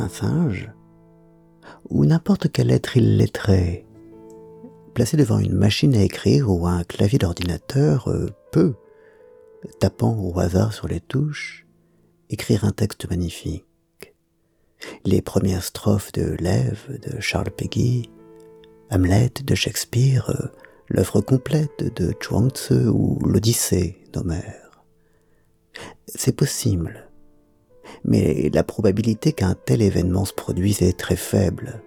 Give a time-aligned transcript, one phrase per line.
[0.00, 0.70] un singe,
[1.88, 3.86] ou n'importe quel être illettré,
[4.94, 8.74] placé devant une machine à écrire ou un clavier d'ordinateur, euh, peut,
[9.78, 11.66] tapant au hasard sur les touches,
[12.28, 13.64] écrire un texte magnifique.
[15.04, 18.10] Les premières strophes de L'Ève de Charles Peggy,
[18.90, 20.48] Hamlet de Shakespeare, euh,
[20.88, 24.82] l'œuvre complète de Chuang Tzu ou l'Odyssée d'Homère.
[26.06, 27.09] C'est possible,
[28.04, 31.82] mais la probabilité qu'un tel événement se produise est très faible.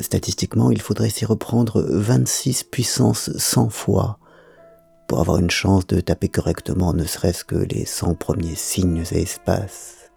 [0.00, 4.18] Statistiquement, il faudrait s'y reprendre 26 puissance 100 fois
[5.08, 9.22] pour avoir une chance de taper correctement ne serait-ce que les 100 premiers signes et
[9.22, 10.10] espaces.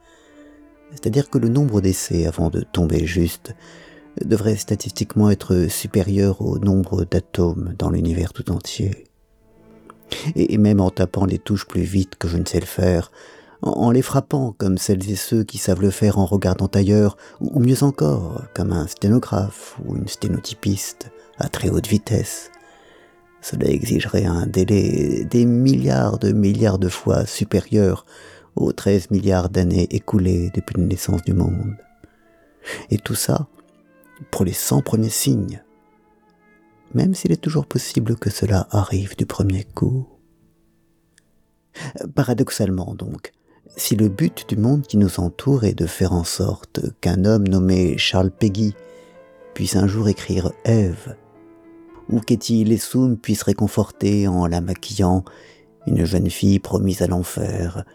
[0.91, 3.55] C'est-à-dire que le nombre d'essais avant de tomber juste
[4.25, 9.05] devrait statistiquement être supérieur au nombre d'atomes dans l'univers tout entier.
[10.35, 13.11] Et même en tapant les touches plus vite que je ne sais le faire,
[13.61, 17.59] en les frappant comme celles et ceux qui savent le faire en regardant ailleurs, ou
[17.59, 22.51] mieux encore, comme un sténographe ou une sténotypiste à très haute vitesse.
[23.41, 28.05] Cela exigerait un délai des milliards de milliards de fois supérieur
[28.55, 31.77] aux 13 milliards d'années écoulées depuis la naissance du monde.
[32.89, 33.47] Et tout ça
[34.31, 35.63] pour les 100 premiers signes,
[36.93, 40.07] même s'il est toujours possible que cela arrive du premier coup.
[42.15, 43.31] Paradoxalement donc,
[43.75, 47.47] si le but du monde qui nous entoure est de faire en sorte qu'un homme
[47.47, 48.73] nommé Charles Peggy
[49.53, 51.15] puisse un jour écrire Ève,
[52.09, 55.23] ou qu'Etty Lessoum puisse réconforter en la maquillant
[55.87, 57.85] une jeune fille promise à l'enfer,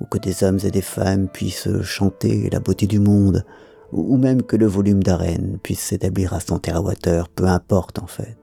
[0.00, 3.44] ou que des hommes et des femmes puissent chanter la beauté du monde,
[3.92, 8.36] ou même que le volume d'arène puisse s'établir à 100 TWh, peu importe en fait.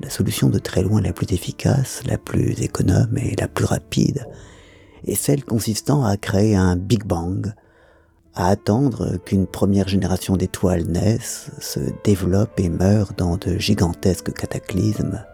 [0.00, 4.26] La solution de très loin la plus efficace, la plus économe et la plus rapide
[5.06, 7.52] est celle consistant à créer un Big Bang,
[8.34, 15.24] à attendre qu'une première génération d'étoiles naisse, se développe et meure dans de gigantesques cataclysmes,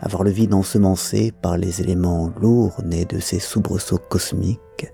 [0.00, 4.90] avoir le vide ensemencé par les éléments lourds nés de ces soubresauts cosmiques,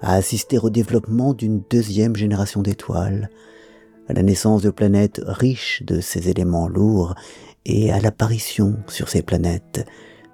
[0.00, 3.30] à assister au développement d'une deuxième génération d'étoiles,
[4.08, 7.14] à la naissance de planètes riches de ces éléments lourds
[7.66, 9.86] et à l'apparition sur ces planètes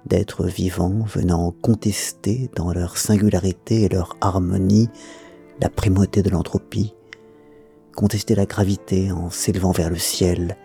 [0.05, 4.89] d'êtres vivants venant contester dans leur singularité et leur harmonie
[5.61, 6.93] la primauté de l'entropie,
[7.95, 10.57] contester la gravité en s'élevant vers le ciel,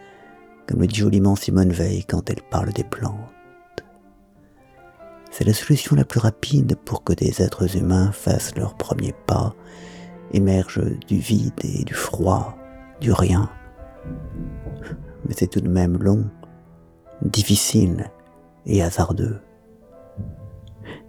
[0.67, 3.15] comme le dit joliment Simone Veil quand elle parle des plantes.
[5.31, 9.55] C'est la solution la plus rapide pour que des êtres humains fassent leurs premiers pas,
[10.33, 12.57] émergent du vide et du froid,
[13.01, 13.49] du rien.
[15.27, 16.29] Mais c'est tout de même long,
[17.23, 18.11] difficile
[18.67, 19.41] et hasardeux.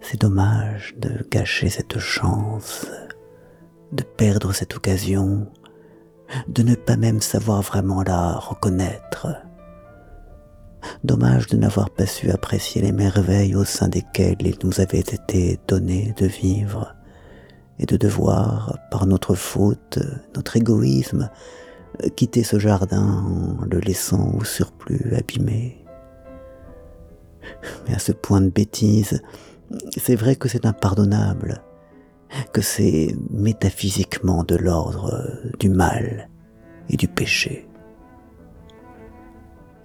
[0.00, 2.86] C'est dommage de gâcher cette chance,
[3.92, 5.46] de perdre cette occasion,
[6.48, 9.28] de ne pas même savoir vraiment la reconnaître.
[11.04, 15.60] Dommage de n'avoir pas su apprécier les merveilles au sein desquelles il nous avait été
[15.68, 16.96] donné de vivre,
[17.78, 19.98] et de devoir, par notre faute,
[20.34, 21.30] notre égoïsme,
[22.16, 23.24] quitter ce jardin
[23.70, 25.81] le laissant au surplus abîmé.
[27.86, 29.22] Mais à ce point de bêtise,
[29.96, 31.62] c'est vrai que c'est impardonnable,
[32.52, 36.28] que c'est métaphysiquement de l'ordre du mal
[36.88, 37.68] et du péché.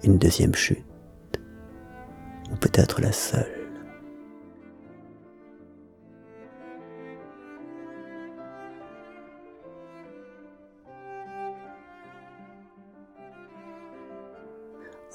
[0.04, 0.84] Une deuxième chute
[2.52, 3.57] ou peut-être la seule.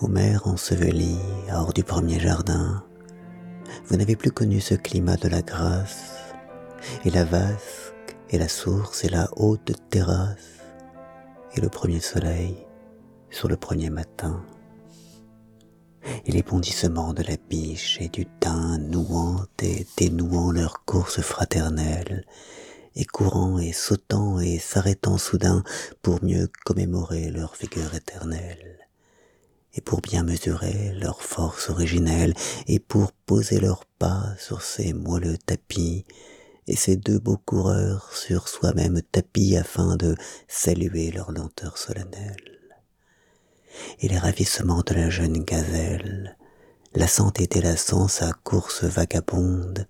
[0.03, 1.16] Homère enseveli
[1.50, 2.84] hors du premier jardin,
[3.86, 6.16] vous n'avez plus connu ce climat de la grâce,
[7.06, 10.59] et la vasque, et la source, et la haute terrasse,
[11.56, 12.68] et le premier soleil
[13.30, 14.44] sur le premier matin.
[16.25, 22.25] Et les bondissements de la biche et du thym nouant et dénouant leur course fraternelle,
[22.97, 25.63] et courant et sautant et s'arrêtant soudain
[26.01, 28.82] pour mieux commémorer leur vigueur éternelle,
[29.74, 32.34] et pour bien mesurer leur force originelle,
[32.68, 36.06] et pour poser leurs pas sur ces moelleux tapis,
[36.68, 40.16] et ces deux beaux coureurs sur soi-même tapis afin de
[40.48, 42.54] saluer leur lenteur solennelle
[44.00, 46.38] et les ravissements de la jeune gazelle,
[46.96, 49.88] lassant et délassant sa course vagabonde,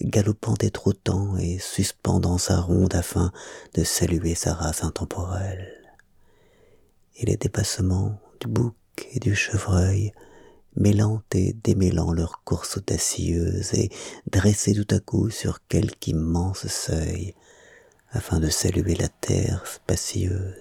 [0.00, 3.32] galopant et trottant et suspendant sa ronde afin
[3.74, 5.72] de saluer sa race intemporelle.
[7.16, 8.74] Et les dépassements du bouc
[9.12, 10.12] et du chevreuil,
[10.76, 13.90] mêlant et démêlant leur course audacieuse et
[14.30, 17.34] dressés tout à coup sur quelque immense seuil,
[18.10, 20.54] afin de saluer la terre spacieuse.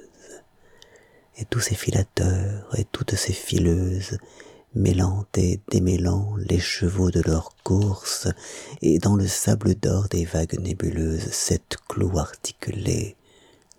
[1.37, 4.17] Et tous ces filateurs et toutes ces fileuses,
[4.75, 8.27] mêlant et démêlant les chevaux de leur course,
[8.81, 13.15] et dans le sable d'or des vagues nébuleuses, sept clous articulés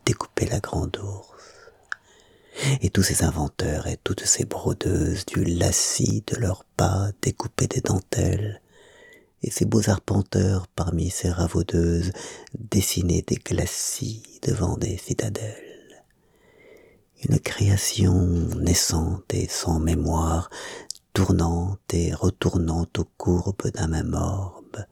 [0.04, 1.33] découpaient la grande ours.
[2.80, 7.80] Et tous ces inventeurs et toutes ces brodeuses du lacis de leurs pas découpaient des
[7.80, 8.60] dentelles,
[9.42, 12.12] et ces beaux arpenteurs parmi ces ravaudeuses
[12.58, 16.04] dessinaient des glacis devant des citadelles.
[17.28, 18.14] Une création
[18.60, 20.48] naissante et sans mémoire,
[21.12, 24.84] tournante et retournant aux courbes d'un même orbe,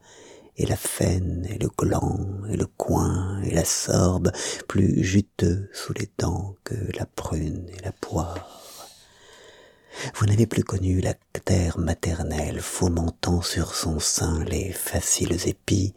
[0.57, 2.19] et la faine et le gland
[2.49, 4.31] et le coin et la sorbe
[4.67, 8.61] plus juteux sous les dents que la prune et la poire.
[10.15, 11.13] Vous n'avez plus connu la
[11.45, 15.93] terre maternelle fomentant sur son sein les faciles épis,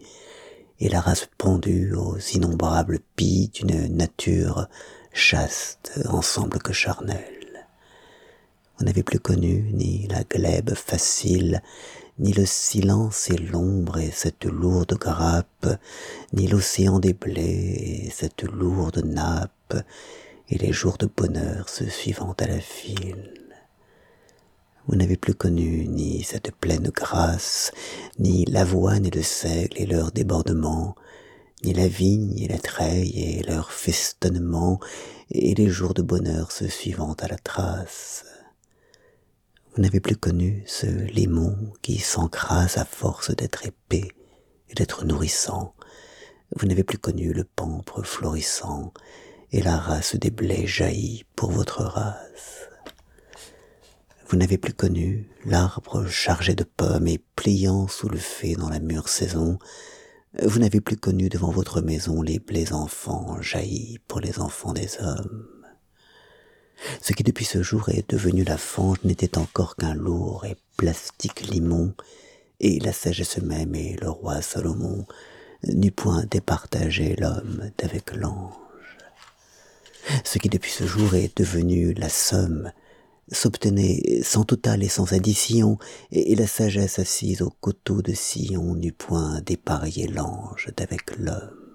[0.78, 4.68] et la race pendue aux innombrables pis d'une nature
[5.12, 7.66] chaste ensemble que charnelle.
[8.78, 11.62] Vous n'avez plus connu ni la glèbe facile,
[12.18, 15.68] ni le silence et l'ombre et cette lourde grappe,
[16.32, 19.74] ni l'océan des blés et cette lourde nappe,
[20.48, 23.34] et les jours de bonheur se suivant à la file.
[24.86, 27.72] Vous n'avez plus connu ni cette pleine grâce,
[28.18, 30.94] ni l'avoine et le seigle et leur débordement,
[31.64, 34.78] ni la vigne et la treille et leur festonnement,
[35.30, 38.24] et les jours de bonheur se suivant à la trace.
[39.76, 44.08] Vous n'avez plus connu ce limon qui s'encrase à force d'être épais
[44.70, 45.74] et d'être nourrissant.
[46.56, 48.94] Vous n'avez plus connu le pampre florissant,
[49.52, 52.70] et la race des blés jaillit pour votre race.
[54.28, 58.80] Vous n'avez plus connu l'arbre chargé de pommes et pliant sous le fait dans la
[58.80, 59.58] mûre saison.
[60.42, 64.96] Vous n'avez plus connu devant votre maison les blés enfants jaillis pour les enfants des
[65.00, 65.55] hommes.
[67.00, 71.48] Ce qui depuis ce jour est devenu la fange n'était encore qu'un lourd et plastique
[71.48, 71.94] limon,
[72.60, 75.06] et la sagesse même et le roi Salomon
[75.64, 78.52] n'eût point départagé l'homme d'avec l'ange.
[80.24, 82.70] Ce qui depuis ce jour est devenu la somme
[83.32, 85.78] s'obtenait sans total et sans addition,
[86.12, 91.65] et, la sagesse assise au coteau de Sion n'eût point dépareillé l'ange d'avec l'homme.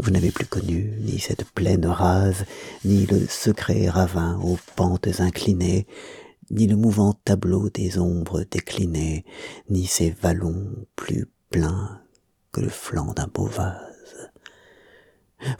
[0.00, 2.44] Vous n'avez plus connu ni cette plaine rase,
[2.84, 5.86] ni le secret ravin aux pentes inclinées,
[6.50, 9.24] ni le mouvant tableau des ombres déclinées,
[9.70, 12.00] ni ces vallons plus pleins
[12.52, 14.30] que le flanc d'un beau vase.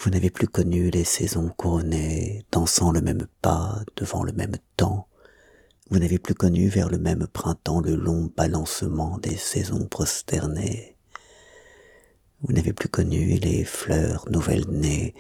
[0.01, 5.09] Vous n'avez plus connu les saisons couronnées, dansant le même pas devant le même temps.
[5.91, 10.96] Vous n'avez plus connu vers le même printemps le long balancement des saisons prosternées.
[12.43, 15.15] Vous n'avez plus connu les fleurs nouvelles nées,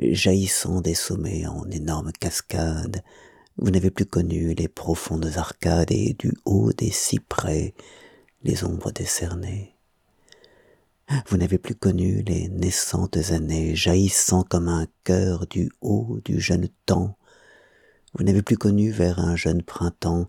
[0.00, 3.02] jaillissant des sommets en énormes cascades.
[3.56, 7.74] Vous n'avez plus connu les profondes arcades et du haut des cyprès
[8.44, 9.74] les ombres décernées.
[11.26, 16.68] Vous n'avez plus connu les naissantes années jaillissant comme un cœur du haut du jeune
[16.86, 17.18] temps.
[18.14, 20.26] Vous n'avez plus connu vers un jeune printemps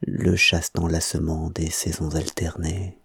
[0.00, 3.01] le chaste enlacement des saisons alternées.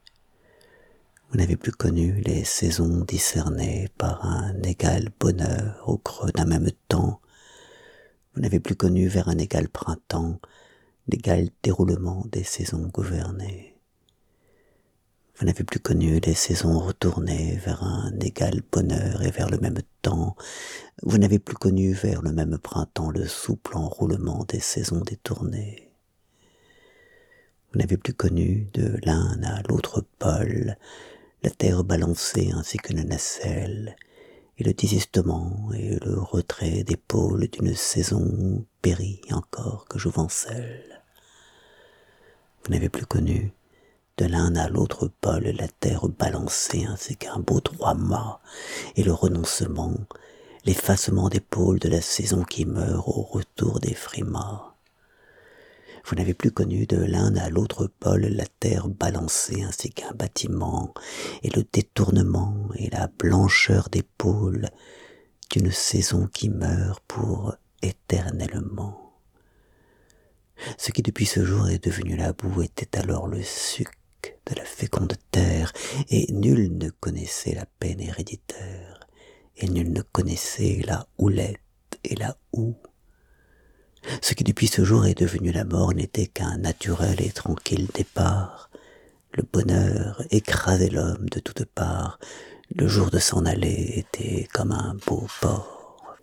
[1.29, 6.71] Vous n'avez plus connu les saisons discernées par un égal bonheur au creux d'un même
[6.87, 7.19] temps.
[8.33, 10.39] Vous n'avez plus connu vers un égal printemps
[11.09, 13.75] l'égal déroulement des saisons gouvernées.
[15.35, 19.81] Vous n'avez plus connu les saisons retournées vers un égal bonheur et vers le même
[20.01, 20.37] temps.
[21.03, 25.91] Vous n'avez plus connu vers le même printemps le souple enroulement des saisons détournées.
[27.73, 30.77] Vous n'avez plus connu de l'un à l'autre pôle
[31.43, 33.95] la terre balancée ainsi qu'une nacelle,
[34.57, 36.97] et le désistement et le retrait des
[37.47, 41.03] d'une saison périe encore que jouvencelle.
[42.63, 43.53] Vous n'avez plus connu
[44.17, 48.41] de l'un à l'autre pôle la terre balancée ainsi qu'un beau droit-mât,
[48.95, 49.93] et le renoncement,
[50.65, 51.39] l'effacement des
[51.79, 54.76] de la saison qui meurt au retour des frimas.
[56.07, 60.93] Vous n'avez plus connu de l'un à l'autre pôle la terre balancée ainsi qu'un bâtiment,
[61.43, 64.69] et le détournement et la blancheur des pôles
[65.51, 69.19] d'une saison qui meurt pour éternellement.
[70.77, 73.89] Ce qui depuis ce jour est devenu la boue était alors le suc
[74.45, 75.73] de la féconde terre,
[76.09, 79.01] et nul ne connaissait la peine héréditaire,
[79.57, 81.59] et nul ne connaissait la houlette
[82.05, 82.77] et la houe.
[84.21, 88.69] Ce qui depuis ce jour est devenu la mort n'était qu'un naturel et tranquille départ.
[89.33, 92.19] Le bonheur écrasait l'homme de toutes parts,
[92.75, 96.17] Le jour de s'en aller était comme un beau port.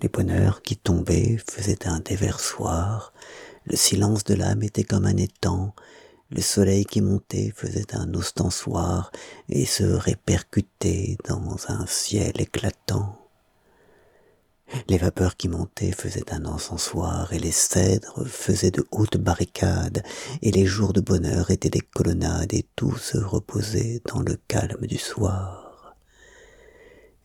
[0.00, 3.12] Les bonheurs qui tombaient faisaient un déversoir,
[3.64, 5.72] le silence de l'âme était comme un étang,
[6.30, 9.12] le soleil qui montait faisait un ostensoir
[9.50, 13.21] et se répercutait dans un ciel éclatant.
[14.88, 20.02] Les vapeurs qui montaient faisaient un encensoir, et les cèdres faisaient de hautes barricades,
[20.40, 24.86] et les jours de bonheur étaient des colonnades, et tout se reposait dans le calme
[24.86, 25.96] du soir.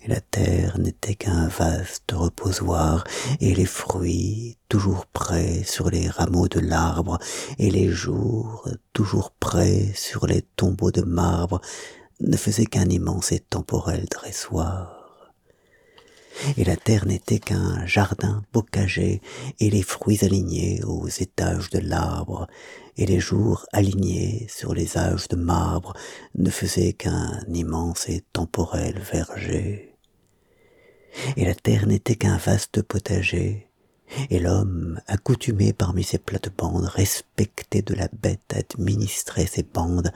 [0.02, 3.04] Et la terre n'était qu'un vaste reposoir,
[3.40, 7.18] et les fruits toujours prêts sur les rameaux de l'arbre,
[7.58, 11.62] et les jours toujours prêts sur les tombeaux de marbre,
[12.20, 14.97] ne faisaient qu'un immense et temporel dressoir
[16.58, 19.22] et la terre n'était qu'un jardin bocager,
[19.60, 22.48] et les fruits alignés aux étages de l'arbre,
[22.98, 25.94] et les jours alignés sur les âges de marbre
[26.36, 29.96] ne faisaient qu'un immense et temporel verger.
[31.36, 33.68] Et la terre n'était qu'un vaste potager,
[34.30, 40.12] et l'homme, accoutumé parmi ses plates-bandes, respecté de la bête, administrait ses bandes,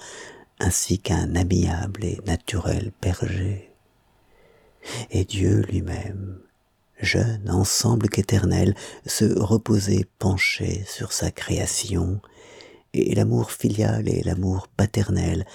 [0.60, 3.71] ainsi qu'un amiable et naturel berger
[5.10, 6.40] et Dieu lui-même,
[7.00, 12.22] jeune ensemble qu'éternel, se reposait penché sur sa création,
[12.94, 15.46] et l'amour filial et l'amour paternel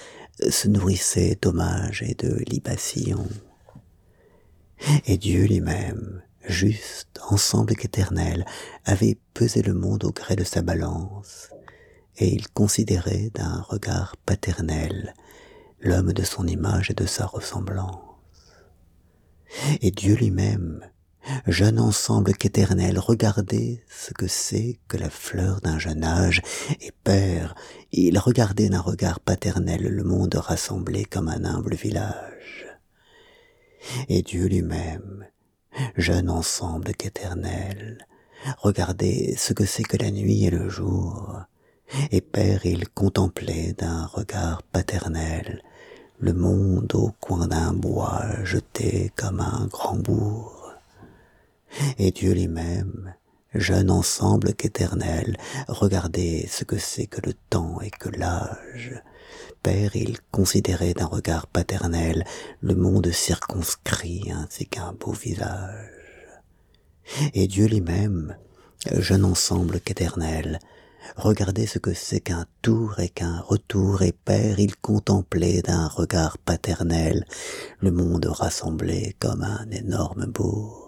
[0.49, 3.27] se nourrissaient d'hommages et de libations.
[5.05, 8.45] Et Dieu lui-même, juste, ensemble qu'éternel,
[8.85, 11.49] avait pesé le monde au gré de sa balance,
[12.17, 15.13] et il considérait d'un regard paternel
[15.79, 18.06] l'homme de son image et de sa ressemblance
[19.81, 20.81] et Dieu lui-même,
[21.45, 26.41] jeune ensemble qu'éternel, regardez ce que c'est que la fleur d'un jeune âge,
[26.81, 27.55] et père,
[27.91, 32.67] il regardait d'un regard paternel le monde rassemblé comme un humble village.
[34.09, 35.25] Et Dieu lui-même,
[35.95, 38.05] jeune ensemble qu'éternel,
[38.59, 41.41] regardez ce que c'est que la nuit et le jour,
[42.11, 45.63] et père, il contemplait d'un regard paternel
[46.19, 50.73] le monde au coin d'un bois jeté comme un grand bourg.
[51.97, 53.13] Et Dieu lui-même,
[53.53, 59.01] jeune ensemble qu'éternel, regardez ce que c'est que le temps et que l'âge.
[59.61, 62.23] Père, il considérait d'un regard paternel
[62.61, 65.91] le monde circonscrit ainsi qu'un beau visage.
[67.33, 68.37] Et Dieu lui-même,
[68.91, 70.59] jeune ensemble qu'éternel,
[71.15, 76.37] Regardez ce que c'est qu'un tour et qu'un retour, et père, il contemplait d'un regard
[76.37, 77.25] paternel
[77.79, 80.86] le monde rassemblé comme un énorme bourg.